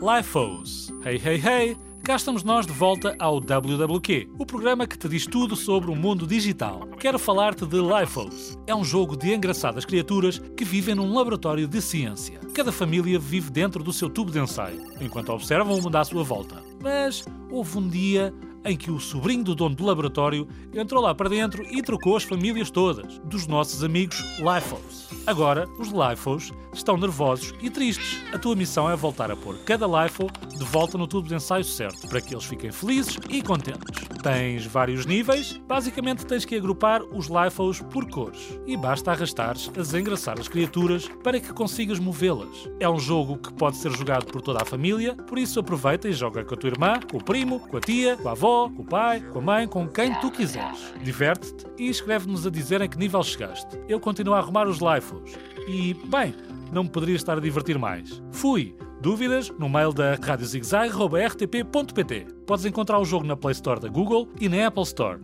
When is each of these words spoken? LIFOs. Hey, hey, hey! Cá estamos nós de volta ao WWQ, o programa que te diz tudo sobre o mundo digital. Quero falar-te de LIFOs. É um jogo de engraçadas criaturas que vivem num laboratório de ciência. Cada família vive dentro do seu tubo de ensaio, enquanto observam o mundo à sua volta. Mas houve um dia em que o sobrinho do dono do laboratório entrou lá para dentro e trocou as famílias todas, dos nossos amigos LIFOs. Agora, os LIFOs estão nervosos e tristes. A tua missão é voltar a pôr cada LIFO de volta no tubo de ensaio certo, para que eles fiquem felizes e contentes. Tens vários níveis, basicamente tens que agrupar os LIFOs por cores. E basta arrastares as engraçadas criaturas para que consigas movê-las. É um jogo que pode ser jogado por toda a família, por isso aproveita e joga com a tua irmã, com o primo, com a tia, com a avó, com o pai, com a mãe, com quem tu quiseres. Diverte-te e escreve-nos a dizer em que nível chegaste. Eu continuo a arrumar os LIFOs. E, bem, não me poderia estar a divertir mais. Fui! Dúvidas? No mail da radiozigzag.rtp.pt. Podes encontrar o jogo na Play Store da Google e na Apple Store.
LIFOs. 0.00 0.90
Hey, 1.04 1.20
hey, 1.22 1.36
hey! 1.36 1.76
Cá 2.02 2.16
estamos 2.16 2.42
nós 2.42 2.66
de 2.66 2.72
volta 2.72 3.14
ao 3.18 3.38
WWQ, 3.38 4.30
o 4.38 4.46
programa 4.46 4.86
que 4.86 4.96
te 4.96 5.06
diz 5.06 5.26
tudo 5.26 5.54
sobre 5.54 5.90
o 5.90 5.94
mundo 5.94 6.26
digital. 6.26 6.88
Quero 6.98 7.18
falar-te 7.18 7.66
de 7.66 7.76
LIFOs. 7.76 8.58
É 8.66 8.74
um 8.74 8.82
jogo 8.82 9.14
de 9.14 9.34
engraçadas 9.34 9.84
criaturas 9.84 10.38
que 10.56 10.64
vivem 10.64 10.94
num 10.94 11.12
laboratório 11.12 11.68
de 11.68 11.82
ciência. 11.82 12.40
Cada 12.54 12.72
família 12.72 13.18
vive 13.18 13.50
dentro 13.50 13.84
do 13.84 13.92
seu 13.92 14.08
tubo 14.08 14.30
de 14.30 14.38
ensaio, 14.38 14.82
enquanto 15.02 15.32
observam 15.32 15.76
o 15.76 15.82
mundo 15.82 15.96
à 15.96 16.02
sua 16.02 16.24
volta. 16.24 16.62
Mas 16.82 17.22
houve 17.50 17.76
um 17.76 17.86
dia 17.86 18.32
em 18.64 18.76
que 18.76 18.90
o 18.90 18.98
sobrinho 18.98 19.44
do 19.44 19.54
dono 19.54 19.74
do 19.74 19.84
laboratório 19.84 20.48
entrou 20.74 21.02
lá 21.02 21.14
para 21.14 21.28
dentro 21.28 21.62
e 21.70 21.82
trocou 21.82 22.16
as 22.16 22.24
famílias 22.24 22.70
todas, 22.70 23.18
dos 23.18 23.46
nossos 23.46 23.84
amigos 23.84 24.18
LIFOs. 24.38 25.10
Agora, 25.26 25.68
os 25.78 25.88
LIFOs 25.88 26.52
estão 26.80 26.96
nervosos 26.96 27.54
e 27.60 27.70
tristes. 27.70 28.20
A 28.32 28.38
tua 28.38 28.56
missão 28.56 28.90
é 28.90 28.96
voltar 28.96 29.30
a 29.30 29.36
pôr 29.36 29.56
cada 29.64 29.86
LIFO 29.86 30.26
de 30.56 30.64
volta 30.64 30.98
no 30.98 31.06
tubo 31.06 31.28
de 31.28 31.34
ensaio 31.34 31.64
certo, 31.64 32.08
para 32.08 32.20
que 32.20 32.34
eles 32.34 32.44
fiquem 32.44 32.72
felizes 32.72 33.18
e 33.28 33.40
contentes. 33.42 34.08
Tens 34.22 34.66
vários 34.66 35.06
níveis, 35.06 35.60
basicamente 35.66 36.26
tens 36.26 36.44
que 36.44 36.56
agrupar 36.56 37.02
os 37.02 37.28
LIFOs 37.28 37.80
por 37.80 38.08
cores. 38.10 38.58
E 38.66 38.76
basta 38.76 39.12
arrastares 39.12 39.70
as 39.78 39.94
engraçadas 39.94 40.48
criaturas 40.48 41.08
para 41.22 41.40
que 41.40 41.52
consigas 41.52 41.98
movê-las. 41.98 42.68
É 42.78 42.88
um 42.88 42.98
jogo 42.98 43.38
que 43.38 43.52
pode 43.52 43.76
ser 43.76 43.90
jogado 43.92 44.26
por 44.26 44.42
toda 44.42 44.62
a 44.62 44.64
família, 44.64 45.14
por 45.14 45.38
isso 45.38 45.60
aproveita 45.60 46.08
e 46.08 46.12
joga 46.12 46.44
com 46.44 46.54
a 46.54 46.56
tua 46.56 46.70
irmã, 46.70 47.00
com 47.10 47.18
o 47.18 47.24
primo, 47.24 47.60
com 47.60 47.76
a 47.76 47.80
tia, 47.80 48.16
com 48.16 48.28
a 48.28 48.32
avó, 48.32 48.68
com 48.68 48.82
o 48.82 48.86
pai, 48.86 49.20
com 49.20 49.38
a 49.38 49.42
mãe, 49.42 49.68
com 49.68 49.88
quem 49.88 50.14
tu 50.20 50.30
quiseres. 50.30 50.92
Diverte-te 51.02 51.66
e 51.78 51.88
escreve-nos 51.88 52.46
a 52.46 52.50
dizer 52.50 52.80
em 52.80 52.88
que 52.88 52.98
nível 52.98 53.22
chegaste. 53.22 53.78
Eu 53.88 54.00
continuo 54.00 54.34
a 54.34 54.38
arrumar 54.38 54.66
os 54.66 54.78
LIFOs. 54.78 55.32
E, 55.68 55.94
bem, 56.06 56.34
não 56.72 56.84
me 56.84 56.90
poderia 56.90 57.16
estar 57.16 57.36
a 57.36 57.40
divertir 57.40 57.78
mais. 57.78 58.22
Fui! 58.30 58.74
Dúvidas? 59.00 59.50
No 59.58 59.68
mail 59.68 59.92
da 59.92 60.14
radiozigzag.rtp.pt. 60.16 62.26
Podes 62.46 62.64
encontrar 62.66 62.98
o 62.98 63.04
jogo 63.04 63.26
na 63.26 63.36
Play 63.36 63.52
Store 63.52 63.80
da 63.80 63.88
Google 63.88 64.28
e 64.38 64.48
na 64.48 64.66
Apple 64.66 64.82
Store. 64.82 65.18